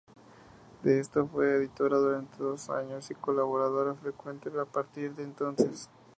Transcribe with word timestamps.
De 0.81 0.99
esto, 0.99 1.27
fue 1.27 1.53
editora 1.57 1.95
durante 1.99 2.39
dos 2.41 2.71
años 2.71 3.11
y 3.11 3.13
colaboradora 3.13 3.93
frecuente 3.93 4.49
a 4.59 4.65
partir 4.65 5.13
de 5.13 5.21
entonces. 5.21 5.91